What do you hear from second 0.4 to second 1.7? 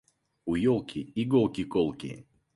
У елки иголки